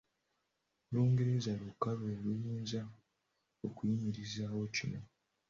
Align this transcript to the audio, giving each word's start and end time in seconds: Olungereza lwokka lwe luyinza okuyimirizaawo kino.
Olungereza 0.87 1.51
lwokka 1.59 1.89
lwe 1.99 2.13
luyinza 2.23 2.81
okuyimirizaawo 3.65 4.63
kino. 4.75 4.99